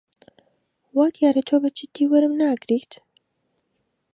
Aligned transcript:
وا 0.95 1.05
دیارە 1.15 1.41
تۆ 1.49 1.55
بە 1.61 1.69
جددی 1.77 2.03
وەرم 2.11 2.33
ناگریت. 2.43 2.91